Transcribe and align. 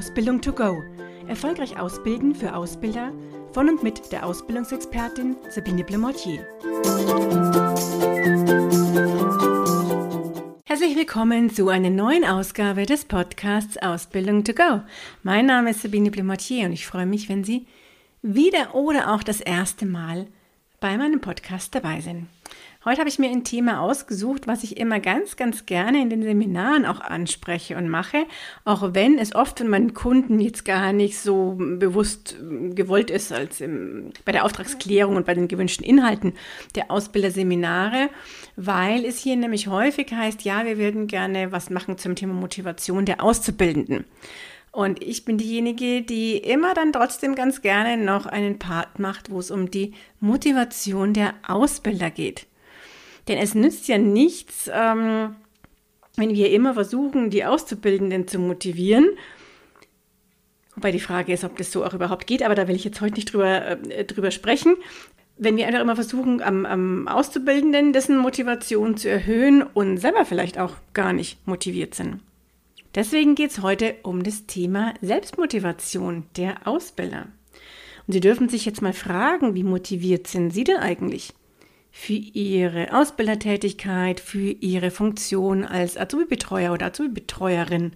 Ausbildung 0.00 0.40
to 0.40 0.50
go. 0.50 0.82
Erfolgreich 1.28 1.78
ausbilden 1.78 2.34
für 2.34 2.54
Ausbilder 2.54 3.12
von 3.52 3.68
und 3.68 3.82
mit 3.82 4.10
der 4.12 4.24
Ausbildungsexpertin 4.24 5.36
Sabine 5.50 5.84
Blemortier. 5.84 6.38
Herzlich 10.64 10.96
willkommen 10.96 11.50
zu 11.50 11.68
einer 11.68 11.90
neuen 11.90 12.24
Ausgabe 12.24 12.86
des 12.86 13.04
Podcasts 13.04 13.76
Ausbildung 13.76 14.42
to 14.42 14.54
go. 14.54 14.80
Mein 15.22 15.44
Name 15.44 15.72
ist 15.72 15.82
Sabine 15.82 16.10
Blemortier 16.10 16.64
und 16.64 16.72
ich 16.72 16.86
freue 16.86 17.04
mich, 17.04 17.28
wenn 17.28 17.44
Sie 17.44 17.66
wieder 18.22 18.74
oder 18.74 19.12
auch 19.12 19.22
das 19.22 19.42
erste 19.42 19.84
Mal 19.84 20.28
bei 20.80 20.96
meinem 20.96 21.20
Podcast 21.20 21.74
dabei 21.74 22.00
sind. 22.00 22.26
Heute 22.82 23.00
habe 23.00 23.10
ich 23.10 23.18
mir 23.18 23.28
ein 23.28 23.44
Thema 23.44 23.82
ausgesucht, 23.82 24.46
was 24.46 24.64
ich 24.64 24.78
immer 24.78 25.00
ganz, 25.00 25.36
ganz 25.36 25.66
gerne 25.66 26.00
in 26.00 26.08
den 26.08 26.22
Seminaren 26.22 26.86
auch 26.86 27.00
anspreche 27.02 27.76
und 27.76 27.90
mache, 27.90 28.24
auch 28.64 28.94
wenn 28.94 29.18
es 29.18 29.34
oft 29.34 29.58
von 29.58 29.68
meinen 29.68 29.92
Kunden 29.92 30.40
jetzt 30.40 30.64
gar 30.64 30.94
nicht 30.94 31.18
so 31.18 31.56
bewusst 31.58 32.36
gewollt 32.70 33.10
ist 33.10 33.34
als 33.34 33.60
im, 33.60 34.12
bei 34.24 34.32
der 34.32 34.46
Auftragsklärung 34.46 35.16
und 35.16 35.26
bei 35.26 35.34
den 35.34 35.46
gewünschten 35.46 35.84
Inhalten 35.84 36.32
der 36.74 36.90
Ausbilderseminare, 36.90 38.08
weil 38.56 39.04
es 39.04 39.18
hier 39.18 39.36
nämlich 39.36 39.68
häufig 39.68 40.10
heißt, 40.10 40.40
ja, 40.42 40.64
wir 40.64 40.78
würden 40.78 41.06
gerne 41.06 41.52
was 41.52 41.68
machen 41.68 41.98
zum 41.98 42.14
Thema 42.14 42.32
Motivation 42.32 43.04
der 43.04 43.22
Auszubildenden. 43.22 44.06
Und 44.72 45.02
ich 45.02 45.24
bin 45.24 45.36
diejenige, 45.36 46.02
die 46.02 46.36
immer 46.36 46.74
dann 46.74 46.92
trotzdem 46.92 47.34
ganz 47.34 47.60
gerne 47.60 47.96
noch 47.96 48.26
einen 48.26 48.58
Part 48.58 48.98
macht, 48.98 49.30
wo 49.30 49.40
es 49.40 49.50
um 49.50 49.70
die 49.70 49.94
Motivation 50.20 51.12
der 51.12 51.34
Ausbilder 51.46 52.10
geht. 52.10 52.46
Denn 53.26 53.38
es 53.38 53.54
nützt 53.54 53.88
ja 53.88 53.98
nichts, 53.98 54.70
ähm, 54.72 55.34
wenn 56.16 56.34
wir 56.34 56.50
immer 56.52 56.74
versuchen, 56.74 57.30
die 57.30 57.44
Auszubildenden 57.44 58.28
zu 58.28 58.38
motivieren. 58.38 59.08
Wobei 60.76 60.92
die 60.92 61.00
Frage 61.00 61.32
ist, 61.32 61.44
ob 61.44 61.56
das 61.56 61.72
so 61.72 61.84
auch 61.84 61.94
überhaupt 61.94 62.26
geht, 62.26 62.42
aber 62.42 62.54
da 62.54 62.68
will 62.68 62.76
ich 62.76 62.84
jetzt 62.84 63.00
heute 63.00 63.14
nicht 63.14 63.32
drüber, 63.32 63.66
äh, 63.90 64.04
drüber 64.04 64.30
sprechen. 64.30 64.76
Wenn 65.36 65.56
wir 65.56 65.66
einfach 65.66 65.80
immer 65.80 65.96
versuchen, 65.96 66.42
am, 66.42 66.64
am 66.64 67.08
Auszubildenden 67.08 67.92
dessen 67.92 68.18
Motivation 68.18 68.96
zu 68.96 69.08
erhöhen 69.08 69.62
und 69.62 69.96
selber 69.96 70.24
vielleicht 70.24 70.58
auch 70.58 70.74
gar 70.92 71.12
nicht 71.12 71.44
motiviert 71.46 71.94
sind. 71.94 72.20
Deswegen 72.94 73.34
geht 73.34 73.50
es 73.50 73.62
heute 73.62 73.96
um 74.02 74.22
das 74.22 74.46
Thema 74.46 74.94
Selbstmotivation 75.00 76.26
der 76.36 76.66
Ausbilder. 76.66 77.28
Und 78.06 78.12
Sie 78.14 78.20
dürfen 78.20 78.48
sich 78.48 78.64
jetzt 78.64 78.82
mal 78.82 78.92
fragen, 78.92 79.54
wie 79.54 79.62
motiviert 79.62 80.26
sind 80.26 80.50
Sie 80.50 80.64
denn 80.64 80.78
eigentlich? 80.78 81.32
für 81.90 82.12
ihre 82.12 82.92
Ausbildertätigkeit, 82.92 84.20
für 84.20 84.50
ihre 84.50 84.90
Funktion 84.90 85.64
als 85.64 85.96
Azubi-Betreuer 85.96 86.72
oder 86.72 86.86
Azubi-Betreuerin. 86.86 87.92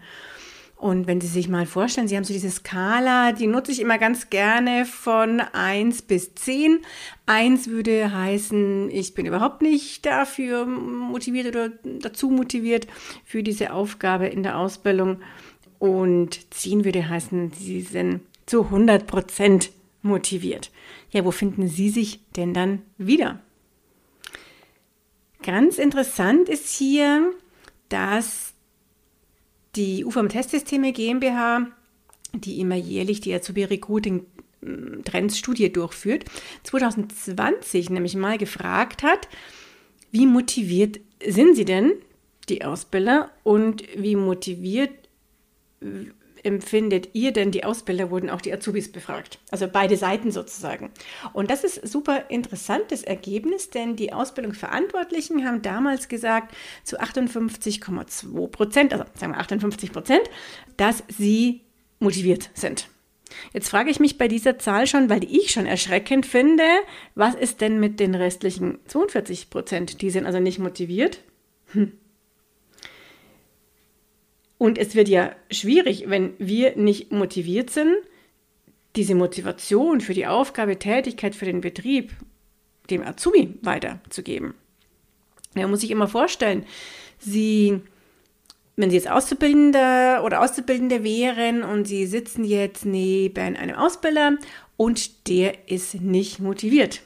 Und 0.84 1.06
wenn 1.06 1.18
Sie 1.18 1.28
sich 1.28 1.48
mal 1.48 1.64
vorstellen, 1.64 2.08
Sie 2.08 2.14
haben 2.14 2.24
so 2.24 2.34
diese 2.34 2.50
Skala, 2.50 3.32
die 3.32 3.46
nutze 3.46 3.72
ich 3.72 3.80
immer 3.80 3.96
ganz 3.96 4.28
gerne 4.28 4.84
von 4.84 5.40
1 5.40 6.02
bis 6.02 6.34
10. 6.34 6.80
1 7.24 7.68
würde 7.68 8.12
heißen, 8.12 8.90
ich 8.90 9.14
bin 9.14 9.24
überhaupt 9.24 9.62
nicht 9.62 10.04
dafür 10.04 10.66
motiviert 10.66 11.46
oder 11.46 11.70
dazu 12.00 12.28
motiviert 12.28 12.86
für 13.24 13.42
diese 13.42 13.72
Aufgabe 13.72 14.26
in 14.26 14.42
der 14.42 14.58
Ausbildung. 14.58 15.22
Und 15.78 16.52
10 16.52 16.84
würde 16.84 17.08
heißen, 17.08 17.52
Sie 17.58 17.80
sind 17.80 18.20
zu 18.44 18.64
100 18.64 19.06
Prozent 19.06 19.70
motiviert. 20.02 20.70
Ja, 21.12 21.24
wo 21.24 21.30
finden 21.30 21.66
Sie 21.66 21.88
sich 21.88 22.20
denn 22.36 22.52
dann 22.52 22.82
wieder? 22.98 23.40
Ganz 25.42 25.78
interessant 25.78 26.50
ist 26.50 26.68
hier, 26.76 27.32
dass 27.88 28.53
die 29.76 30.04
UVM 30.04 30.28
Testsysteme 30.28 30.92
GmbH, 30.92 31.66
die 32.32 32.60
immer 32.60 32.76
jährlich 32.76 33.20
die 33.20 33.34
Azubi 33.34 33.64
Recruiting 33.64 34.26
hm, 34.62 35.02
Trends 35.04 35.38
Studie 35.38 35.72
durchführt, 35.72 36.24
2020 36.64 37.90
nämlich 37.90 38.16
mal 38.16 38.38
gefragt 38.38 39.02
hat, 39.02 39.28
wie 40.10 40.26
motiviert 40.26 41.00
sind 41.26 41.56
Sie 41.56 41.64
denn, 41.64 41.92
die 42.48 42.64
Ausbilder, 42.64 43.30
und 43.42 43.84
wie 43.96 44.16
motiviert 44.16 44.92
empfindet 46.44 47.10
ihr 47.14 47.32
denn, 47.32 47.50
die 47.50 47.64
Ausbilder 47.64 48.10
wurden 48.10 48.30
auch 48.30 48.40
die 48.40 48.52
Azubis 48.52 48.90
befragt? 48.90 49.38
Also 49.50 49.66
beide 49.68 49.96
Seiten 49.96 50.30
sozusagen. 50.30 50.90
Und 51.32 51.50
das 51.50 51.64
ist 51.64 51.86
super 51.86 52.30
interessantes 52.30 53.02
Ergebnis, 53.02 53.70
denn 53.70 53.96
die 53.96 54.12
Ausbildungsverantwortlichen 54.12 55.46
haben 55.46 55.62
damals 55.62 56.08
gesagt, 56.08 56.54
zu 56.84 57.00
58,2 57.00 58.48
Prozent, 58.48 58.92
also 58.92 59.04
sagen 59.14 59.32
wir 59.32 59.38
58 59.38 59.92
Prozent, 59.92 60.22
dass 60.76 61.02
sie 61.08 61.62
motiviert 61.98 62.50
sind. 62.54 62.88
Jetzt 63.52 63.68
frage 63.68 63.90
ich 63.90 64.00
mich 64.00 64.18
bei 64.18 64.28
dieser 64.28 64.58
Zahl 64.58 64.86
schon, 64.86 65.08
weil 65.08 65.24
ich 65.24 65.50
schon 65.50 65.66
erschreckend 65.66 66.26
finde, 66.26 66.64
was 67.14 67.34
ist 67.34 67.60
denn 67.60 67.80
mit 67.80 68.00
den 68.00 68.14
restlichen 68.14 68.78
42 68.86 69.50
Prozent? 69.50 70.02
Die 70.02 70.10
sind 70.10 70.26
also 70.26 70.40
nicht 70.40 70.58
motiviert. 70.58 71.20
Hm. 71.72 71.92
Und 74.64 74.78
es 74.78 74.94
wird 74.94 75.10
ja 75.10 75.36
schwierig, 75.50 76.04
wenn 76.08 76.32
wir 76.38 76.74
nicht 76.74 77.12
motiviert 77.12 77.68
sind, 77.68 77.96
diese 78.96 79.14
Motivation 79.14 80.00
für 80.00 80.14
die 80.14 80.26
Aufgabe, 80.26 80.78
Tätigkeit 80.78 81.34
für 81.34 81.44
den 81.44 81.60
Betrieb 81.60 82.12
dem 82.88 83.02
Azubi 83.02 83.58
weiterzugeben. 83.60 84.54
Da 85.54 85.68
muss 85.68 85.82
ich 85.82 85.90
immer 85.90 86.08
vorstellen, 86.08 86.64
Sie, 87.18 87.82
wenn 88.76 88.88
Sie 88.88 88.96
jetzt 88.96 89.10
Auszubildende 89.10 90.22
oder 90.24 90.40
Auszubildende 90.40 91.04
wären 91.04 91.62
und 91.62 91.86
Sie 91.86 92.06
sitzen 92.06 92.42
jetzt 92.42 92.86
neben 92.86 93.56
einem 93.56 93.76
Ausbilder 93.76 94.38
und 94.78 95.28
der 95.28 95.68
ist 95.68 96.00
nicht 96.00 96.40
motiviert. 96.40 97.02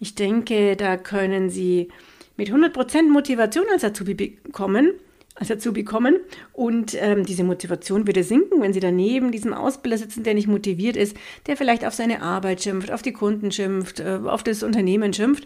Ich 0.00 0.16
denke, 0.16 0.76
da 0.76 0.98
können 0.98 1.48
Sie 1.48 1.88
mit 2.36 2.50
100% 2.50 3.08
Motivation 3.08 3.64
als 3.72 3.84
Azubi 3.84 4.12
bekommen 4.12 4.92
als 5.34 5.50
Azubi 5.50 5.82
kommen 5.82 6.16
und 6.52 6.96
ähm, 7.00 7.24
diese 7.24 7.42
Motivation 7.42 8.06
würde 8.06 8.22
sinken, 8.22 8.60
wenn 8.60 8.72
sie 8.72 8.80
daneben 8.80 9.32
diesem 9.32 9.52
Ausbilder 9.52 9.98
sitzen, 9.98 10.22
der 10.22 10.34
nicht 10.34 10.46
motiviert 10.46 10.96
ist, 10.96 11.16
der 11.46 11.56
vielleicht 11.56 11.84
auf 11.84 11.94
seine 11.94 12.22
Arbeit 12.22 12.62
schimpft, 12.62 12.92
auf 12.92 13.02
die 13.02 13.12
Kunden 13.12 13.50
schimpft, 13.50 14.00
äh, 14.00 14.20
auf 14.24 14.44
das 14.44 14.62
Unternehmen 14.62 15.12
schimpft 15.12 15.44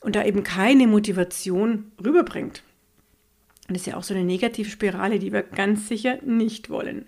und 0.00 0.14
da 0.14 0.24
eben 0.24 0.42
keine 0.42 0.86
Motivation 0.86 1.90
rüberbringt. 2.04 2.62
Und 3.68 3.76
das 3.76 3.82
ist 3.82 3.86
ja 3.86 3.96
auch 3.96 4.02
so 4.02 4.14
eine 4.14 4.24
negative 4.24 4.68
Spirale, 4.68 5.18
die 5.18 5.32
wir 5.32 5.42
ganz 5.42 5.88
sicher 5.88 6.18
nicht 6.22 6.68
wollen. 6.68 7.06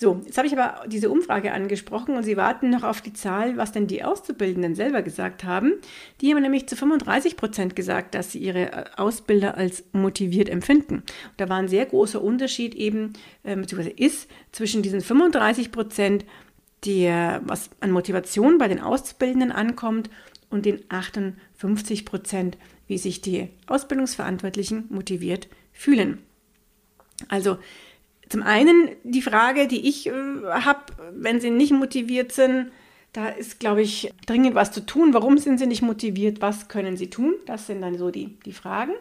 So, 0.00 0.22
jetzt 0.24 0.38
habe 0.38 0.46
ich 0.46 0.56
aber 0.56 0.86
diese 0.86 1.10
Umfrage 1.10 1.52
angesprochen 1.52 2.14
und 2.14 2.22
Sie 2.22 2.36
warten 2.36 2.70
noch 2.70 2.84
auf 2.84 3.00
die 3.00 3.14
Zahl, 3.14 3.56
was 3.56 3.72
denn 3.72 3.88
die 3.88 4.04
Auszubildenden 4.04 4.76
selber 4.76 5.02
gesagt 5.02 5.42
haben. 5.42 5.72
Die 6.20 6.32
haben 6.32 6.40
nämlich 6.40 6.68
zu 6.68 6.76
35 6.76 7.36
Prozent 7.36 7.74
gesagt, 7.74 8.14
dass 8.14 8.30
sie 8.30 8.38
ihre 8.38 8.70
äh, 8.70 8.84
Ausbilder 8.96 9.56
als 9.56 9.82
motiviert 9.90 10.50
empfinden. 10.50 10.98
Und 10.98 11.34
da 11.38 11.48
war 11.48 11.56
ein 11.56 11.66
sehr 11.66 11.84
großer 11.84 12.22
Unterschied 12.22 12.76
eben, 12.76 13.14
äh, 13.42 13.56
beziehungsweise 13.56 13.90
ist 13.90 14.30
zwischen 14.52 14.82
diesen 14.82 15.00
35 15.00 15.72
Prozent, 15.72 16.24
was 16.80 17.70
an 17.80 17.90
Motivation 17.90 18.58
bei 18.58 18.68
den 18.68 18.78
Auszubildenden 18.78 19.50
ankommt, 19.50 20.10
und 20.48 20.64
den 20.64 20.80
58 20.88 22.04
Prozent, 22.04 22.56
wie 22.86 22.98
sich 22.98 23.20
die 23.20 23.48
Ausbildungsverantwortlichen 23.66 24.84
motiviert 24.90 25.48
fühlen. 25.72 26.18
Also 27.28 27.58
zum 28.28 28.42
einen 28.42 28.90
die 29.04 29.22
Frage, 29.22 29.66
die 29.66 29.88
ich 29.88 30.06
äh, 30.06 30.12
habe, 30.12 30.80
wenn 31.12 31.40
sie 31.40 31.50
nicht 31.50 31.72
motiviert 31.72 32.32
sind, 32.32 32.70
da 33.12 33.28
ist, 33.28 33.58
glaube 33.58 33.82
ich, 33.82 34.12
dringend 34.26 34.54
was 34.54 34.70
zu 34.70 34.84
tun. 34.84 35.14
Warum 35.14 35.38
sind 35.38 35.58
sie 35.58 35.66
nicht 35.66 35.82
motiviert? 35.82 36.40
Was 36.40 36.68
können 36.68 36.96
sie 36.96 37.08
tun? 37.10 37.34
Das 37.46 37.66
sind 37.66 37.80
dann 37.80 37.96
so 37.96 38.10
die, 38.10 38.38
die 38.44 38.52
Fragen. 38.52 38.92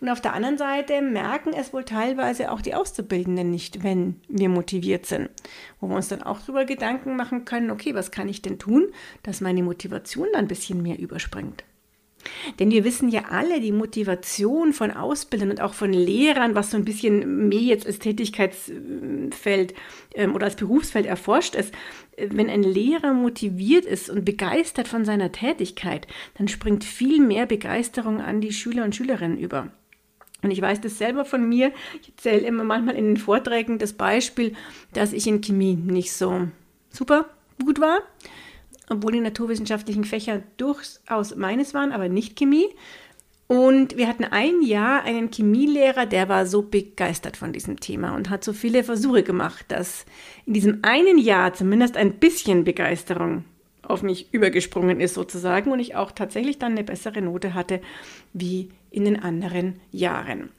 Und 0.00 0.08
auf 0.08 0.20
der 0.20 0.32
anderen 0.32 0.56
Seite 0.56 1.02
merken 1.02 1.52
es 1.52 1.72
wohl 1.72 1.84
teilweise 1.84 2.50
auch 2.50 2.62
die 2.62 2.74
Auszubildenden 2.74 3.50
nicht, 3.50 3.82
wenn 3.82 4.20
wir 4.28 4.48
motiviert 4.48 5.04
sind. 5.04 5.28
Wo 5.78 5.88
wir 5.88 5.96
uns 5.96 6.08
dann 6.08 6.22
auch 6.22 6.40
darüber 6.40 6.64
Gedanken 6.64 7.16
machen 7.16 7.44
können, 7.44 7.70
okay, 7.70 7.94
was 7.94 8.10
kann 8.10 8.28
ich 8.28 8.40
denn 8.40 8.58
tun, 8.58 8.88
dass 9.22 9.42
meine 9.42 9.62
Motivation 9.62 10.28
dann 10.32 10.46
ein 10.46 10.48
bisschen 10.48 10.82
mehr 10.82 10.98
überspringt? 10.98 11.64
Denn 12.58 12.70
wir 12.70 12.84
wissen 12.84 13.08
ja 13.08 13.24
alle, 13.30 13.60
die 13.60 13.72
Motivation 13.72 14.72
von 14.72 14.90
Ausbildern 14.90 15.50
und 15.50 15.60
auch 15.60 15.74
von 15.74 15.92
Lehrern, 15.92 16.54
was 16.54 16.70
so 16.70 16.76
ein 16.76 16.84
bisschen 16.84 17.48
mehr 17.48 17.60
jetzt 17.60 17.86
als 17.86 17.98
Tätigkeitsfeld 17.98 19.74
ähm, 20.14 20.34
oder 20.34 20.46
als 20.46 20.56
Berufsfeld 20.56 21.06
erforscht 21.06 21.54
ist, 21.54 21.74
äh, 22.16 22.28
wenn 22.32 22.50
ein 22.50 22.62
Lehrer 22.62 23.12
motiviert 23.12 23.84
ist 23.84 24.10
und 24.10 24.24
begeistert 24.24 24.88
von 24.88 25.04
seiner 25.04 25.32
Tätigkeit, 25.32 26.06
dann 26.36 26.48
springt 26.48 26.84
viel 26.84 27.20
mehr 27.20 27.46
Begeisterung 27.46 28.20
an 28.20 28.40
die 28.40 28.52
Schüler 28.52 28.84
und 28.84 28.94
Schülerinnen 28.94 29.38
über. 29.38 29.68
Und 30.42 30.50
ich 30.50 30.60
weiß 30.60 30.82
das 30.82 30.98
selber 30.98 31.24
von 31.24 31.48
mir. 31.48 31.72
Ich 32.02 32.10
erzähle 32.10 32.46
immer 32.46 32.64
manchmal 32.64 32.96
in 32.96 33.06
den 33.06 33.16
Vorträgen 33.16 33.78
das 33.78 33.94
Beispiel, 33.94 34.52
dass 34.92 35.14
ich 35.14 35.26
in 35.26 35.40
Chemie 35.40 35.74
nicht 35.74 36.12
so 36.12 36.48
super 36.90 37.30
gut 37.64 37.80
war 37.80 38.00
obwohl 38.90 39.12
die 39.12 39.20
naturwissenschaftlichen 39.20 40.04
Fächer 40.04 40.42
durchaus 40.56 41.36
meines 41.36 41.74
waren, 41.74 41.92
aber 41.92 42.08
nicht 42.08 42.36
Chemie. 42.36 42.66
Und 43.46 43.96
wir 43.96 44.08
hatten 44.08 44.24
ein 44.24 44.62
Jahr 44.62 45.02
einen 45.02 45.30
Chemielehrer, 45.30 46.06
der 46.06 46.28
war 46.28 46.46
so 46.46 46.62
begeistert 46.62 47.36
von 47.36 47.52
diesem 47.52 47.78
Thema 47.78 48.14
und 48.14 48.30
hat 48.30 48.42
so 48.42 48.52
viele 48.52 48.84
Versuche 48.84 49.22
gemacht, 49.22 49.66
dass 49.68 50.06
in 50.46 50.54
diesem 50.54 50.78
einen 50.82 51.18
Jahr 51.18 51.52
zumindest 51.52 51.96
ein 51.96 52.14
bisschen 52.14 52.64
Begeisterung 52.64 53.44
auf 53.82 54.02
mich 54.02 54.32
übergesprungen 54.32 55.00
ist 55.00 55.14
sozusagen 55.14 55.70
und 55.70 55.78
ich 55.78 55.94
auch 55.94 56.12
tatsächlich 56.12 56.58
dann 56.58 56.72
eine 56.72 56.84
bessere 56.84 57.20
Note 57.20 57.52
hatte 57.52 57.80
wie 58.32 58.70
in 58.90 59.04
den 59.04 59.22
anderen 59.22 59.78
Jahren. 59.90 60.50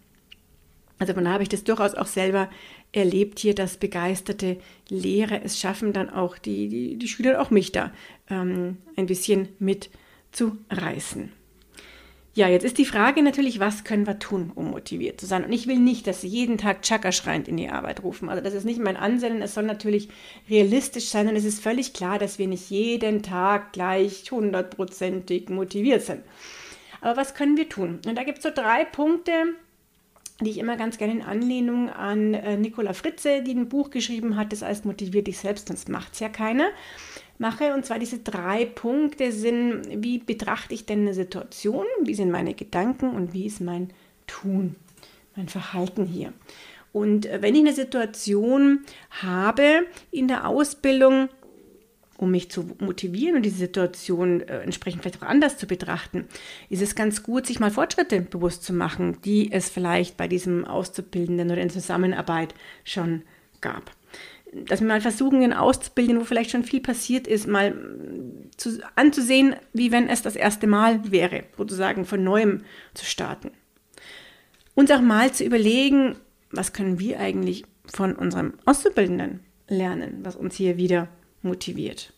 Also 0.99 1.13
von 1.13 1.25
da 1.25 1.31
habe 1.31 1.43
ich 1.43 1.49
das 1.49 1.63
durchaus 1.63 1.95
auch 1.95 2.07
selber 2.07 2.49
erlebt 2.95 3.39
hier, 3.39 3.53
dass 3.53 3.77
begeisterte 3.77 4.57
Lehrer 4.89 5.41
es 5.43 5.59
schaffen, 5.59 5.93
dann 5.93 6.09
auch 6.09 6.37
die, 6.37 6.69
die, 6.69 6.95
die 6.97 7.07
Schüler, 7.07 7.41
auch 7.41 7.51
mich 7.51 7.71
da 7.71 7.91
ähm, 8.29 8.77
ein 8.95 9.05
bisschen 9.05 9.49
mitzureißen. 9.59 11.31
Ja, 12.33 12.49
jetzt 12.49 12.65
ist 12.65 12.77
die 12.77 12.85
Frage 12.85 13.21
natürlich, 13.21 13.61
was 13.61 13.85
können 13.85 14.05
wir 14.05 14.19
tun, 14.19 14.51
um 14.55 14.71
motiviert 14.71 15.21
zu 15.21 15.25
sein? 15.25 15.45
Und 15.45 15.53
ich 15.53 15.67
will 15.67 15.79
nicht, 15.79 16.05
dass 16.05 16.19
Sie 16.19 16.27
jeden 16.27 16.57
Tag 16.57 16.81
Chaka 16.81 17.13
schreiend 17.13 17.47
in 17.47 17.55
die 17.55 17.69
Arbeit 17.69 18.03
rufen. 18.03 18.27
Also 18.27 18.43
das 18.43 18.53
ist 18.53 18.65
nicht 18.65 18.79
mein 18.79 18.97
Ansinnen. 18.97 19.41
Es 19.41 19.53
soll 19.53 19.63
natürlich 19.63 20.09
realistisch 20.49 21.05
sein 21.05 21.29
und 21.29 21.37
es 21.37 21.45
ist 21.45 21.63
völlig 21.63 21.93
klar, 21.93 22.19
dass 22.19 22.37
wir 22.37 22.47
nicht 22.47 22.69
jeden 22.69 23.23
Tag 23.23 23.71
gleich 23.71 24.29
hundertprozentig 24.29 25.47
motiviert 25.47 26.01
sind. 26.01 26.23
Aber 26.99 27.15
was 27.15 27.35
können 27.35 27.55
wir 27.55 27.69
tun? 27.69 27.99
Und 28.05 28.17
da 28.17 28.23
gibt 28.23 28.39
es 28.39 28.43
so 28.43 28.49
drei 28.53 28.83
Punkte, 28.83 29.31
die 30.41 30.49
ich 30.49 30.57
immer 30.57 30.75
ganz 30.75 30.97
gerne 30.97 31.13
in 31.13 31.21
Anlehnung 31.21 31.89
an 31.89 32.33
äh, 32.33 32.57
Nicola 32.57 32.93
Fritze, 32.93 33.41
die 33.41 33.53
ein 33.53 33.69
Buch 33.69 33.89
geschrieben 33.89 34.35
hat, 34.35 34.51
das 34.51 34.61
heißt 34.61 34.85
Motiviert 34.85 35.27
dich 35.27 35.37
selbst, 35.37 35.67
sonst 35.67 35.89
macht 35.89 36.13
es 36.13 36.19
ja 36.19 36.29
keiner 36.29 36.67
mache. 37.37 37.73
Und 37.73 37.85
zwar 37.85 37.99
diese 37.99 38.19
drei 38.19 38.65
Punkte 38.65 39.31
sind, 39.31 40.03
wie 40.03 40.19
betrachte 40.19 40.73
ich 40.73 40.85
denn 40.85 41.01
eine 41.01 41.13
Situation, 41.13 41.85
wie 42.03 42.15
sind 42.15 42.31
meine 42.31 42.53
Gedanken 42.53 43.09
und 43.09 43.33
wie 43.33 43.45
ist 43.45 43.61
mein 43.61 43.91
Tun, 44.27 44.75
mein 45.35 45.49
Verhalten 45.49 46.05
hier. 46.05 46.33
Und 46.91 47.25
äh, 47.25 47.41
wenn 47.41 47.55
ich 47.55 47.61
eine 47.61 47.73
Situation 47.73 48.85
habe 49.21 49.85
in 50.11 50.27
der 50.27 50.47
Ausbildung, 50.47 51.29
um 52.17 52.31
mich 52.31 52.49
zu 52.49 52.75
motivieren 52.79 53.35
und 53.35 53.43
die 53.43 53.49
Situation 53.49 54.41
äh, 54.41 54.61
entsprechend 54.61 55.01
vielleicht 55.01 55.21
auch 55.21 55.27
anders 55.27 55.57
zu 55.57 55.67
betrachten, 55.67 56.25
ist 56.69 56.81
es 56.81 56.95
ganz 56.95 57.23
gut, 57.23 57.45
sich 57.45 57.59
mal 57.59 57.71
Fortschritte 57.71 58.21
bewusst 58.21 58.63
zu 58.63 58.73
machen, 58.73 59.17
die 59.23 59.51
es 59.51 59.69
vielleicht 59.69 60.17
bei 60.17 60.27
diesem 60.27 60.65
Auszubildenden 60.65 61.51
oder 61.51 61.61
in 61.61 61.69
Zusammenarbeit 61.69 62.53
schon 62.83 63.23
gab 63.61 63.91
dass 64.67 64.79
wir 64.79 64.87
mal 64.87 65.01
versuchen, 65.01 65.41
ihn 65.41 65.53
auszubilden, 65.53 66.19
wo 66.19 66.23
vielleicht 66.23 66.51
schon 66.51 66.63
viel 66.63 66.79
passiert 66.79 67.27
ist, 67.27 67.47
mal 67.47 67.75
zu, 68.55 68.79
anzusehen, 68.95 69.55
wie 69.73 69.91
wenn 69.91 70.07
es 70.07 70.21
das 70.21 70.35
erste 70.35 70.67
Mal 70.67 71.11
wäre, 71.11 71.43
sozusagen 71.57 72.05
von 72.05 72.23
neuem 72.23 72.61
zu 72.93 73.05
starten. 73.05 73.51
Uns 74.73 74.91
auch 74.91 75.01
mal 75.01 75.31
zu 75.31 75.43
überlegen, 75.43 76.15
was 76.51 76.73
können 76.73 76.99
wir 76.99 77.19
eigentlich 77.19 77.65
von 77.85 78.15
unserem 78.15 78.53
Auszubildenden 78.65 79.41
lernen, 79.67 80.19
was 80.23 80.35
uns 80.35 80.55
hier 80.55 80.77
wieder 80.77 81.09
motiviert. 81.45 82.11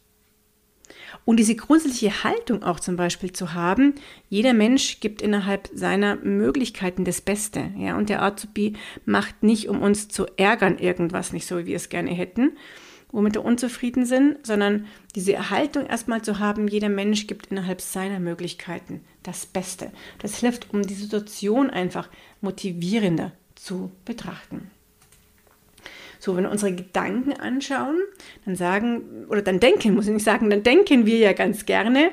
Und 1.25 1.37
diese 1.37 1.55
grundsätzliche 1.55 2.23
Haltung 2.23 2.63
auch 2.63 2.79
zum 2.79 2.95
Beispiel 2.95 3.33
zu 3.33 3.53
haben, 3.53 3.95
jeder 4.29 4.53
Mensch 4.53 4.99
gibt 4.99 5.21
innerhalb 5.21 5.69
seiner 5.73 6.15
Möglichkeiten 6.15 7.03
das 7.03 7.21
Beste. 7.21 7.71
Ja, 7.77 7.97
und 7.97 8.09
der 8.09 8.23
Azubi 8.23 8.73
macht 9.05 9.43
nicht, 9.43 9.67
um 9.67 9.81
uns 9.81 10.07
zu 10.07 10.25
ärgern, 10.37 10.79
irgendwas 10.79 11.33
nicht 11.33 11.45
so, 11.45 11.57
wie 11.57 11.65
wir 11.65 11.75
es 11.75 11.89
gerne 11.89 12.11
hätten, 12.11 12.57
womit 13.11 13.35
wir 13.35 13.45
unzufrieden 13.45 14.05
sind, 14.05 14.45
sondern 14.45 14.85
diese 15.15 15.49
Haltung 15.49 15.85
erstmal 15.85 16.21
zu 16.21 16.39
haben, 16.39 16.67
jeder 16.67 16.89
Mensch 16.89 17.27
gibt 17.27 17.47
innerhalb 17.47 17.81
seiner 17.81 18.19
Möglichkeiten 18.19 19.01
das 19.23 19.45
Beste. 19.45 19.91
Das 20.19 20.39
hilft, 20.39 20.73
um 20.73 20.83
die 20.83 20.93
Situation 20.93 21.69
einfach 21.69 22.09
motivierender 22.41 23.33
zu 23.55 23.91
betrachten. 24.05 24.71
So, 26.19 26.35
wenn 26.35 26.43
wir 26.43 26.51
unsere 26.51 26.73
Gedanken 26.73 27.33
anschauen, 27.33 27.97
dann 28.45 28.55
sagen, 28.55 29.25
oder 29.29 29.41
dann 29.41 29.59
denken, 29.59 29.93
muss 29.93 30.07
ich 30.07 30.13
nicht 30.13 30.23
sagen, 30.23 30.49
dann 30.49 30.63
denken 30.63 31.05
wir 31.05 31.17
ja 31.17 31.33
ganz 31.33 31.65
gerne, 31.65 32.11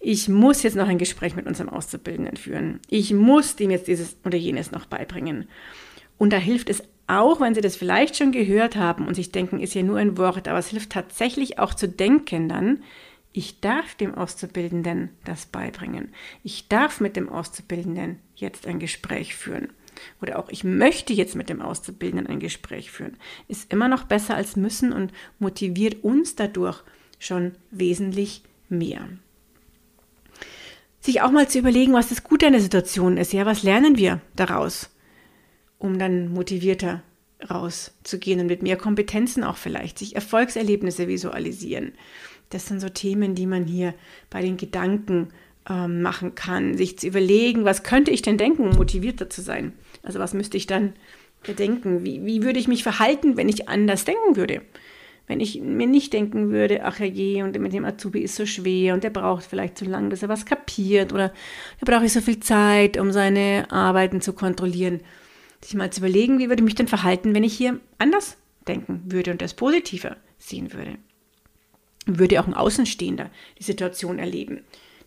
ich 0.00 0.28
muss 0.28 0.62
jetzt 0.62 0.76
noch 0.76 0.88
ein 0.88 0.98
Gespräch 0.98 1.34
mit 1.34 1.46
unserem 1.46 1.70
Auszubildenden 1.70 2.36
führen. 2.36 2.80
Ich 2.90 3.12
muss 3.14 3.56
dem 3.56 3.70
jetzt 3.70 3.88
dieses 3.88 4.16
oder 4.24 4.36
jenes 4.36 4.70
noch 4.70 4.84
beibringen. 4.86 5.48
Und 6.18 6.32
da 6.32 6.36
hilft 6.36 6.68
es 6.68 6.82
auch, 7.06 7.40
wenn 7.40 7.54
Sie 7.54 7.60
das 7.60 7.76
vielleicht 7.76 8.16
schon 8.16 8.32
gehört 8.32 8.76
haben 8.76 9.06
und 9.06 9.14
sich 9.14 9.32
denken, 9.32 9.60
ist 9.60 9.74
ja 9.74 9.82
nur 9.82 9.98
ein 9.98 10.18
Wort, 10.18 10.48
aber 10.48 10.58
es 10.58 10.68
hilft 10.68 10.90
tatsächlich 10.90 11.58
auch 11.58 11.74
zu 11.74 11.88
denken 11.88 12.48
dann, 12.48 12.82
ich 13.32 13.60
darf 13.60 13.94
dem 13.94 14.14
Auszubildenden 14.14 15.10
das 15.24 15.46
beibringen. 15.46 16.12
Ich 16.42 16.68
darf 16.68 17.00
mit 17.00 17.16
dem 17.16 17.28
Auszubildenden 17.28 18.20
jetzt 18.36 18.66
ein 18.66 18.78
Gespräch 18.78 19.34
führen 19.34 19.70
oder 20.20 20.38
auch 20.38 20.48
ich 20.48 20.64
möchte 20.64 21.12
jetzt 21.12 21.34
mit 21.34 21.48
dem 21.48 21.62
Auszubildenden 21.62 22.26
ein 22.26 22.40
Gespräch 22.40 22.90
führen, 22.90 23.16
ist 23.48 23.72
immer 23.72 23.88
noch 23.88 24.04
besser 24.04 24.34
als 24.34 24.56
müssen 24.56 24.92
und 24.92 25.12
motiviert 25.38 26.02
uns 26.04 26.34
dadurch 26.34 26.82
schon 27.18 27.52
wesentlich 27.70 28.42
mehr. 28.68 29.08
Sich 31.00 31.20
auch 31.20 31.30
mal 31.30 31.48
zu 31.48 31.58
überlegen, 31.58 31.92
was 31.92 32.08
das 32.08 32.24
Gute 32.24 32.46
an 32.46 32.52
der 32.52 32.62
Situation 32.62 33.16
ist. 33.16 33.32
Ja, 33.32 33.44
was 33.44 33.62
lernen 33.62 33.98
wir 33.98 34.20
daraus, 34.36 34.90
um 35.78 35.98
dann 35.98 36.32
motivierter 36.32 37.02
rauszugehen 37.50 38.40
und 38.40 38.46
mit 38.46 38.62
mehr 38.62 38.76
Kompetenzen 38.76 39.44
auch 39.44 39.56
vielleicht 39.56 39.98
sich 39.98 40.14
Erfolgserlebnisse 40.14 41.08
visualisieren. 41.08 41.92
Das 42.50 42.66
sind 42.66 42.80
so 42.80 42.88
Themen, 42.88 43.34
die 43.34 43.46
man 43.46 43.64
hier 43.64 43.94
bei 44.30 44.40
den 44.40 44.56
Gedanken 44.56 45.28
ähm, 45.68 46.02
machen 46.02 46.34
kann, 46.34 46.76
sich 46.76 46.98
zu 46.98 47.06
überlegen, 47.06 47.64
was 47.64 47.82
könnte 47.82 48.10
ich 48.10 48.22
denn 48.22 48.38
denken, 48.38 48.68
um 48.68 48.76
motivierter 48.76 49.30
zu 49.30 49.40
sein. 49.40 49.72
Also 50.02 50.18
was 50.18 50.34
müsste 50.34 50.56
ich 50.56 50.66
dann 50.66 50.92
denken? 51.58 52.04
Wie, 52.04 52.24
wie 52.24 52.42
würde 52.42 52.58
ich 52.58 52.68
mich 52.68 52.82
verhalten, 52.82 53.36
wenn 53.36 53.48
ich 53.48 53.68
anders 53.68 54.04
denken 54.04 54.36
würde? 54.36 54.62
Wenn 55.26 55.40
ich 55.40 55.60
mir 55.60 55.86
nicht 55.86 56.12
denken 56.12 56.50
würde, 56.50 56.84
ach 56.84 57.00
je, 57.00 57.42
und 57.42 57.58
mit 57.58 57.72
dem 57.72 57.86
Azubi 57.86 58.20
ist 58.20 58.36
so 58.36 58.44
schwer 58.44 58.92
und 58.92 59.04
der 59.04 59.10
braucht 59.10 59.44
vielleicht 59.44 59.78
zu 59.78 59.86
lange, 59.86 60.10
bis 60.10 60.22
er 60.22 60.28
was 60.28 60.44
kapiert 60.44 61.14
oder 61.14 61.32
er 61.80 61.84
braucht 61.86 62.10
so 62.10 62.20
viel 62.20 62.40
Zeit, 62.40 62.98
um 62.98 63.10
seine 63.10 63.66
Arbeiten 63.70 64.20
zu 64.20 64.34
kontrollieren. 64.34 65.00
Sich 65.62 65.74
mal 65.74 65.90
zu 65.90 66.00
überlegen, 66.00 66.38
wie 66.38 66.48
würde 66.50 66.60
ich 66.60 66.66
mich 66.66 66.74
denn 66.74 66.88
verhalten, 66.88 67.34
wenn 67.34 67.42
ich 67.42 67.56
hier 67.56 67.80
anders 67.96 68.36
denken 68.68 69.02
würde 69.06 69.30
und 69.30 69.40
das 69.40 69.54
positiver 69.54 70.18
sehen 70.36 70.74
würde. 70.74 70.98
Würde 72.04 72.38
auch 72.38 72.46
ein 72.46 72.52
Außenstehender 72.52 73.30
die 73.58 73.64
Situation 73.64 74.18
erleben. 74.18 74.60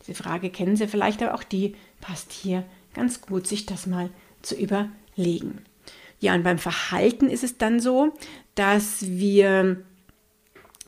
Diese 0.08 0.22
Frage 0.22 0.50
kennen 0.50 0.76
Sie 0.76 0.88
vielleicht, 0.88 1.22
aber 1.22 1.36
auch 1.36 1.44
die 1.44 1.76
passt 2.02 2.32
hier 2.32 2.64
ganz 2.94 3.22
gut, 3.22 3.46
sich 3.46 3.66
das 3.66 3.86
mal 3.86 4.10
zu 4.42 4.56
überlegen. 4.56 5.60
Ja, 6.20 6.34
und 6.34 6.44
beim 6.44 6.58
Verhalten 6.58 7.30
ist 7.30 7.44
es 7.44 7.58
dann 7.58 7.80
so, 7.80 8.14
dass 8.56 9.08
wir 9.08 9.84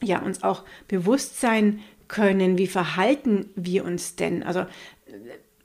ja 0.02 0.20
uns 0.20 0.44
auch 0.44 0.64
bewusst 0.88 1.40
sein 1.40 1.82
können, 2.08 2.58
wie 2.58 2.68
verhalten 2.68 3.50
wir 3.56 3.86
uns 3.86 4.16
denn? 4.16 4.42
Also 4.42 4.66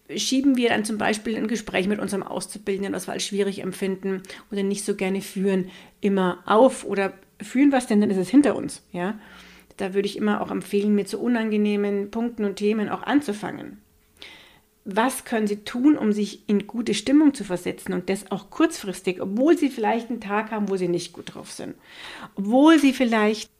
äh, 0.09 0.19
schieben 0.19 0.57
wir 0.57 0.69
dann 0.69 0.85
zum 0.85 0.99
Beispiel 0.99 1.37
ein 1.37 1.49
Gespräch 1.49 1.89
mit 1.89 1.99
unserem 1.99 2.23
Auszubildenden, 2.23 2.93
was 2.93 3.09
wir 3.09 3.15
als 3.15 3.25
schwierig 3.25 3.63
empfinden 3.63 4.23
oder 4.53 4.63
nicht 4.63 4.85
so 4.85 4.95
gerne 4.95 5.23
führen, 5.23 5.71
immer 6.01 6.43
auf 6.45 6.85
oder 6.85 7.15
führen 7.41 7.73
was 7.73 7.87
denn, 7.87 8.01
dann 8.01 8.11
ist 8.11 8.19
es 8.19 8.29
hinter 8.29 8.55
uns, 8.57 8.83
ja. 8.93 9.19
Da 9.77 9.95
würde 9.95 10.07
ich 10.07 10.17
immer 10.17 10.41
auch 10.41 10.51
empfehlen, 10.51 10.95
mit 10.95 11.09
so 11.09 11.19
unangenehmen 11.19 12.11
Punkten 12.11 12.45
und 12.45 12.57
Themen 12.57 12.89
auch 12.89 13.03
anzufangen 13.03 13.85
was 14.85 15.25
können 15.25 15.47
sie 15.47 15.65
tun, 15.65 15.97
um 15.97 16.13
sich 16.13 16.47
in 16.47 16.67
gute 16.67 16.95
Stimmung 16.95 17.33
zu 17.33 17.43
versetzen 17.45 17.95
und 17.95 18.11
das 18.11 18.31
auch 18.31 18.51
kurzfristig, 18.51 19.21
obwohl 19.21 19.57
sie 19.57 19.71
vielleicht 19.71 20.11
einen 20.11 20.21
Tag 20.21 20.51
haben, 20.51 20.69
wo 20.69 20.77
sie 20.77 20.89
nicht 20.89 21.13
gut 21.13 21.35
drauf 21.35 21.51
sind. 21.51 21.75
Obwohl 22.35 22.79
sie 22.79 22.93
vielleicht 22.93 23.51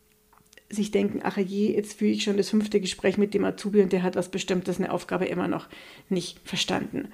sich 0.69 0.91
denken, 0.91 1.21
ach 1.23 1.39
je, 1.39 1.75
jetzt 1.75 1.99
führe 1.99 2.11
ich 2.11 2.25
schon 2.25 2.37
das 2.37 2.51
fünfte 2.51 2.81
Gespräch 2.81 3.17
mit 3.17 3.33
dem 3.33 3.45
Azubi 3.45 3.81
und 3.81 3.93
der 3.93 4.03
hat 4.03 4.17
was 4.17 4.31
Bestimmtes, 4.31 4.79
eine 4.79 4.93
Aufgabe 4.93 5.25
immer 5.25 5.49
noch 5.49 5.69
nicht 6.09 6.41
verstanden. 6.45 7.09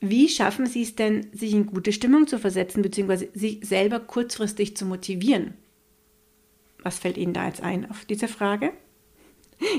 Wie 0.00 0.28
schaffen 0.28 0.66
Sie 0.66 0.82
es 0.82 0.96
denn, 0.96 1.28
sich 1.32 1.52
in 1.52 1.66
gute 1.66 1.92
Stimmung 1.92 2.26
zu 2.26 2.38
versetzen, 2.38 2.82
beziehungsweise 2.82 3.28
sich 3.34 3.60
selber 3.64 4.00
kurzfristig 4.00 4.76
zu 4.76 4.84
motivieren? 4.84 5.54
Was 6.84 7.00
fällt 7.00 7.16
Ihnen 7.16 7.32
da 7.32 7.46
jetzt 7.46 7.62
ein 7.62 7.90
auf 7.90 8.04
diese 8.04 8.28
Frage? 8.28 8.72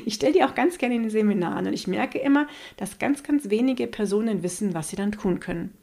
Ich 0.06 0.16
stelle 0.16 0.34
die 0.34 0.44
auch 0.44 0.56
ganz 0.56 0.78
gerne 0.78 0.96
in 0.96 1.04
den 1.04 1.12
Seminaren 1.12 1.68
und 1.68 1.74
ich 1.74 1.88
merke 1.88 2.18
immer, 2.18 2.48
dass 2.78 3.00
ganz, 3.00 3.24
ganz 3.24 3.50
wenige 3.50 3.88
Personen 3.88 4.42
wissen, 4.42 4.74
was 4.74 4.90
sie 4.90 4.96
dann 4.96 5.12
tun 5.12 5.40
können. 5.40 5.74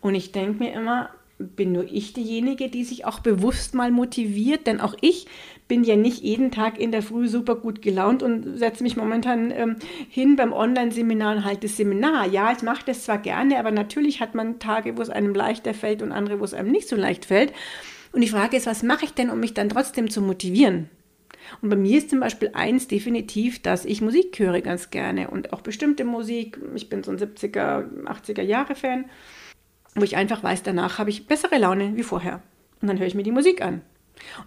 Und 0.00 0.14
ich 0.14 0.32
denke 0.32 0.62
mir 0.62 0.72
immer, 0.72 1.10
bin 1.38 1.72
nur 1.72 1.84
ich 1.84 2.12
diejenige, 2.14 2.68
die 2.68 2.82
sich 2.82 3.04
auch 3.04 3.20
bewusst 3.20 3.74
mal 3.74 3.92
motiviert, 3.92 4.66
denn 4.66 4.80
auch 4.80 4.94
ich 5.00 5.26
bin 5.68 5.84
ja 5.84 5.94
nicht 5.94 6.22
jeden 6.22 6.50
Tag 6.50 6.80
in 6.80 6.90
der 6.90 7.02
Früh 7.02 7.28
super 7.28 7.54
gut 7.54 7.80
gelaunt 7.80 8.22
und 8.22 8.58
setze 8.58 8.82
mich 8.82 8.96
momentan 8.96 9.52
ähm, 9.52 9.76
hin 10.08 10.34
beim 10.34 10.52
Online-Seminar 10.52 11.36
und 11.36 11.44
halte 11.44 11.68
das 11.68 11.76
Seminar. 11.76 12.26
Ja, 12.26 12.50
ich 12.52 12.62
mache 12.62 12.84
das 12.86 13.04
zwar 13.04 13.18
gerne, 13.18 13.58
aber 13.58 13.70
natürlich 13.70 14.20
hat 14.20 14.34
man 14.34 14.58
Tage, 14.58 14.96
wo 14.96 15.02
es 15.02 15.10
einem 15.10 15.34
leichter 15.34 15.74
fällt 15.74 16.02
und 16.02 16.10
andere, 16.10 16.40
wo 16.40 16.44
es 16.44 16.54
einem 16.54 16.72
nicht 16.72 16.88
so 16.88 16.96
leicht 16.96 17.26
fällt. 17.26 17.52
Und 18.12 18.22
die 18.22 18.28
Frage 18.28 18.56
ist, 18.56 18.66
was 18.66 18.82
mache 18.82 19.04
ich 19.04 19.14
denn, 19.14 19.30
um 19.30 19.40
mich 19.40 19.54
dann 19.54 19.68
trotzdem 19.68 20.10
zu 20.10 20.20
motivieren? 20.20 20.88
Und 21.62 21.70
bei 21.70 21.76
mir 21.76 21.98
ist 21.98 22.10
zum 22.10 22.20
Beispiel 22.20 22.50
eins 22.52 22.88
definitiv, 22.88 23.62
dass 23.62 23.84
ich 23.84 24.00
Musik 24.00 24.38
höre 24.38 24.60
ganz 24.60 24.90
gerne 24.90 25.30
und 25.30 25.52
auch 25.52 25.60
bestimmte 25.60 26.04
Musik. 26.04 26.58
Ich 26.74 26.88
bin 26.88 27.02
so 27.02 27.10
ein 27.10 27.18
70er, 27.18 28.04
80er 28.04 28.42
Jahre 28.42 28.74
Fan, 28.74 29.06
wo 29.94 30.02
ich 30.02 30.16
einfach 30.16 30.42
weiß, 30.42 30.62
danach 30.62 30.98
habe 30.98 31.10
ich 31.10 31.26
bessere 31.26 31.58
Laune 31.58 31.96
wie 31.96 32.02
vorher. 32.02 32.42
Und 32.80 32.88
dann 32.88 32.98
höre 32.98 33.06
ich 33.06 33.14
mir 33.14 33.22
die 33.22 33.32
Musik 33.32 33.62
an. 33.62 33.82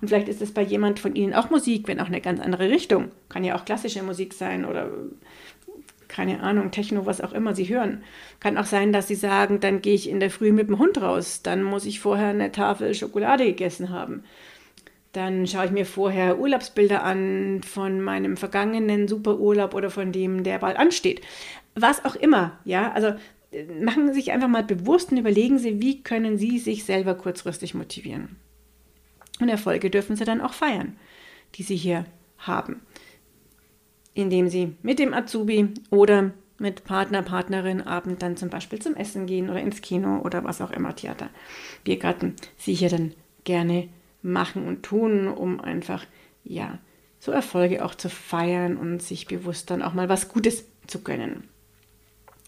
Und 0.02 0.10
vielleicht 0.10 0.28
ist 0.28 0.42
es 0.42 0.54
bei 0.54 0.62
jemand 0.62 1.00
von 1.00 1.16
Ihnen 1.16 1.34
auch 1.34 1.50
Musik, 1.50 1.88
wenn 1.88 2.00
auch 2.00 2.08
eine 2.08 2.22
ganz 2.22 2.40
andere 2.40 2.70
Richtung. 2.70 3.12
Kann 3.30 3.44
ja 3.44 3.56
auch 3.56 3.66
klassische 3.66 4.04
Musik 4.04 4.34
sein 4.34 4.66
oder 4.66 4.90
keine 6.12 6.44
Ahnung, 6.44 6.72
Techno, 6.72 7.06
was 7.06 7.22
auch 7.22 7.32
immer 7.32 7.56
Sie 7.56 7.70
hören. 7.70 8.04
Kann 8.40 8.58
auch 8.58 8.66
sein, 8.66 8.92
dass 8.92 9.08
Sie 9.08 9.16
sagen, 9.16 9.62
dann 9.62 9.82
gehe 9.82 9.96
ich 9.96 10.10
in 10.10 10.20
der 10.20 10.30
Früh 10.30 10.52
mit 10.52 10.68
dem 10.68 10.78
Hund 10.78 11.02
raus, 11.02 11.42
dann 11.42 11.64
muss 11.64 11.86
ich 11.86 12.02
vorher 12.02 12.28
eine 12.28 12.52
Tafel 12.52 12.94
Schokolade 12.94 13.46
gegessen 13.46 13.90
haben. 13.90 14.24
Dann 15.14 15.48
schaue 15.48 15.66
ich 15.66 15.72
mir 15.72 15.86
vorher 15.86 16.38
Urlaubsbilder 16.38 17.04
an 17.04 17.62
von 17.64 18.02
meinem 18.02 18.38
vergangenen 18.38 19.08
Superurlaub 19.08 19.74
oder 19.74 19.90
von 19.90 20.12
dem, 20.12 20.44
der 20.44 20.60
bald 20.60 20.78
ansteht. 20.78 21.22
Was 21.76 22.04
auch 22.06 22.16
immer, 22.16 22.60
ja, 22.66 22.92
also 22.92 23.14
äh, 23.52 23.66
machen 23.82 24.08
Sie 24.08 24.14
sich 24.14 24.32
einfach 24.32 24.48
mal 24.48 24.64
bewusst 24.64 25.12
und 25.12 25.18
überlegen 25.18 25.60
Sie, 25.60 25.82
wie 25.82 26.04
können 26.04 26.38
Sie 26.38 26.60
sich 26.60 26.84
selber 26.84 27.16
kurzfristig 27.16 27.74
motivieren. 27.74 28.36
Und 29.40 29.50
Erfolge 29.50 29.90
dürfen 29.90 30.16
Sie 30.16 30.26
dann 30.26 30.42
auch 30.42 30.54
feiern, 30.54 30.98
die 31.56 31.64
Sie 31.64 31.76
hier 31.76 32.06
haben, 32.38 32.82
indem 34.14 34.50
Sie 34.50 34.76
mit 34.82 35.00
dem 35.00 35.14
Azubi 35.14 35.70
oder 35.90 36.32
mit 36.58 36.84
Partner, 36.84 37.24
Partnerin 37.24 37.82
Abend 37.82 38.22
dann 38.22 38.38
zum 38.38 38.50
Beispiel 38.50 38.80
zum 38.80 38.96
Essen 38.96 39.26
gehen 39.26 39.50
oder 39.50 39.60
ins 39.60 39.82
Kino 39.82 40.20
oder 40.20 40.44
was 40.44 40.62
auch 40.62 40.72
immer, 40.72 40.96
Theater, 40.96 41.30
Biergarten, 41.84 42.36
Sie 42.58 42.74
hier 42.74 42.90
dann 42.90 43.14
gerne 43.44 43.90
machen 44.22 44.68
und 44.68 44.84
tun, 44.84 45.28
um 45.28 45.60
einfach, 45.60 46.06
ja, 46.44 46.78
so 47.20 47.32
Erfolge 47.32 47.84
auch 47.84 47.96
zu 47.96 48.10
feiern 48.10 48.78
und 48.78 49.02
sich 49.02 49.28
bewusst 49.28 49.70
dann 49.70 49.82
auch 49.82 49.94
mal 49.94 50.10
was 50.10 50.30
Gutes 50.30 50.66
zu 50.88 51.02
gönnen. 51.02 51.48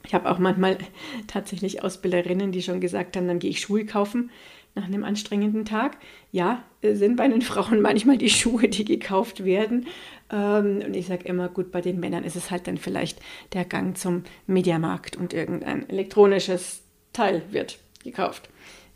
Ich 0.05 0.13
habe 0.13 0.29
auch 0.29 0.39
manchmal 0.39 0.77
tatsächlich 1.27 1.84
Ausbilderinnen, 1.84 2.51
die 2.51 2.62
schon 2.62 2.82
gesagt 2.82 3.17
haben, 3.17 3.27
dann 3.27 3.39
gehe 3.39 3.51
ich 3.51 3.62
Schuhe 3.62 3.86
kaufen 3.86 4.29
nach 4.75 4.86
einem 4.86 5.03
anstrengenden 5.03 5.65
Tag. 5.65 5.98
Ja, 6.32 6.63
sind 6.82 7.15
bei 7.15 7.27
den 7.27 7.42
Frauen 7.42 7.82
manchmal 7.82 8.18
die 8.18 8.30
Schuhe, 8.30 8.68
die 8.68 8.86
gekauft 8.86 9.46
werden. 9.46 9.88
Ähm, 10.32 10.82
und 10.86 10.96
ich 10.96 11.08
sage 11.08 11.25
immer, 11.25 11.50
gut, 11.50 11.72
bei 11.72 11.82
den 11.82 12.00
Männern 12.00 12.24
ist 12.24 12.36
es 12.36 12.51
halt 12.51 12.68
dann 12.68 12.77
vielleicht 12.77 13.20
der 13.53 13.65
Gang 13.65 13.98
zum 13.98 14.24
Mediamarkt 14.48 15.15
und 15.15 15.34
irgendein 15.34 15.88
elektronisches 15.89 16.82
Teil 17.13 17.44
wird 17.51 17.77
gekauft. 18.03 18.50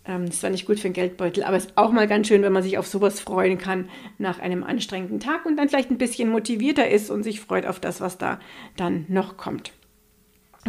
Ähm, 0.05 0.25
das 0.25 0.41
war 0.41 0.49
nicht 0.49 0.65
gut 0.65 0.79
für 0.79 0.87
den 0.87 0.93
Geldbeutel, 0.93 1.43
aber 1.43 1.57
es 1.57 1.65
ist 1.65 1.77
auch 1.77 1.91
mal 1.91 2.07
ganz 2.07 2.27
schön, 2.27 2.41
wenn 2.41 2.53
man 2.53 2.63
sich 2.63 2.77
auf 2.77 2.87
sowas 2.87 3.19
freuen 3.19 3.57
kann 3.57 3.89
nach 4.17 4.39
einem 4.39 4.63
anstrengenden 4.63 5.19
Tag 5.19 5.45
und 5.45 5.57
dann 5.57 5.69
vielleicht 5.69 5.91
ein 5.91 5.97
bisschen 5.97 6.29
motivierter 6.29 6.89
ist 6.89 7.09
und 7.09 7.23
sich 7.23 7.41
freut 7.41 7.65
auf 7.65 7.79
das, 7.79 8.01
was 8.01 8.17
da 8.17 8.39
dann 8.75 9.05
noch 9.09 9.37
kommt. 9.37 9.73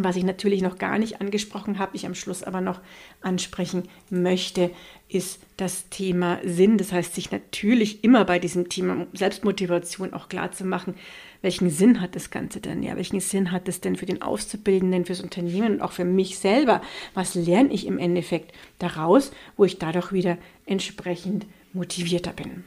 Was 0.00 0.16
ich 0.16 0.24
natürlich 0.24 0.62
noch 0.62 0.78
gar 0.78 0.98
nicht 0.98 1.20
angesprochen 1.20 1.78
habe, 1.78 1.96
ich 1.96 2.06
am 2.06 2.14
Schluss 2.14 2.44
aber 2.44 2.60
noch 2.60 2.80
ansprechen 3.20 3.88
möchte, 4.10 4.70
ist 5.08 5.40
das 5.56 5.88
Thema 5.88 6.38
Sinn. 6.44 6.78
Das 6.78 6.92
heißt, 6.92 7.14
sich 7.14 7.32
natürlich 7.32 8.04
immer 8.04 8.24
bei 8.24 8.38
diesem 8.38 8.68
Thema 8.68 9.06
Selbstmotivation 9.12 10.12
auch 10.12 10.28
klar 10.28 10.52
zu 10.52 10.64
machen, 10.64 10.94
welchen 11.42 11.70
Sinn 11.70 12.00
hat 12.00 12.14
das 12.14 12.30
Ganze 12.30 12.60
denn? 12.60 12.82
Ja, 12.82 12.96
welchen 12.96 13.20
Sinn 13.20 13.52
hat 13.52 13.68
es 13.68 13.80
denn 13.80 13.96
für 13.96 14.06
den 14.06 14.22
Auszubildenden, 14.22 15.04
fürs 15.04 15.20
Unternehmen 15.20 15.74
und 15.74 15.82
auch 15.82 15.92
für 15.92 16.04
mich 16.04 16.38
selber? 16.38 16.80
Was 17.14 17.34
lerne 17.34 17.72
ich 17.72 17.86
im 17.86 17.98
Endeffekt 17.98 18.52
daraus, 18.78 19.32
wo 19.56 19.64
ich 19.64 19.78
dadurch 19.78 20.12
wieder 20.12 20.38
entsprechend 20.66 21.46
motivierter 21.72 22.32
bin? 22.32 22.64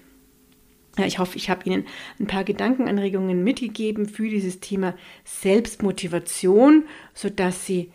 Ja, 0.97 1.05
ich 1.05 1.19
hoffe, 1.19 1.37
ich 1.37 1.49
habe 1.49 1.65
Ihnen 1.65 1.85
ein 2.19 2.27
paar 2.27 2.43
Gedankenanregungen 2.43 3.43
mitgegeben 3.43 4.07
für 4.07 4.29
dieses 4.29 4.59
Thema 4.59 4.93
Selbstmotivation, 5.23 6.85
sodass 7.13 7.65
Sie 7.65 7.91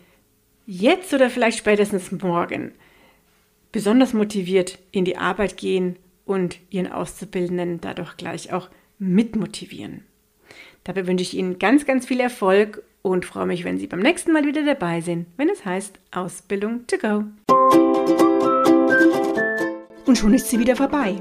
jetzt 0.66 1.12
oder 1.12 1.30
vielleicht 1.30 1.58
spätestens 1.58 2.10
morgen 2.12 2.72
besonders 3.70 4.14
motiviert 4.14 4.78
in 4.92 5.04
die 5.04 5.18
Arbeit 5.18 5.56
gehen 5.58 5.96
und 6.24 6.58
Ihren 6.70 6.90
Auszubildenden 6.90 7.80
dadurch 7.80 8.16
gleich 8.16 8.52
auch 8.52 8.70
mitmotivieren. 8.98 10.04
Dabei 10.84 11.06
wünsche 11.06 11.22
ich 11.22 11.36
Ihnen 11.36 11.58
ganz, 11.58 11.84
ganz 11.84 12.06
viel 12.06 12.20
Erfolg 12.20 12.82
und 13.02 13.24
freue 13.24 13.46
mich, 13.46 13.64
wenn 13.64 13.78
Sie 13.78 13.86
beim 13.86 14.00
nächsten 14.00 14.32
Mal 14.32 14.46
wieder 14.46 14.64
dabei 14.64 15.00
sind, 15.00 15.26
wenn 15.36 15.48
es 15.48 15.64
heißt 15.64 15.98
Ausbildung 16.12 16.86
to 16.86 16.96
go. 16.96 17.24
Und 20.06 20.16
schon 20.16 20.34
ist 20.34 20.48
sie 20.48 20.58
wieder 20.58 20.76
vorbei. 20.76 21.20